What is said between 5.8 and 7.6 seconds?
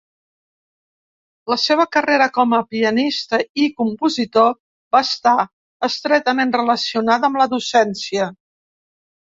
estretament relacionada amb la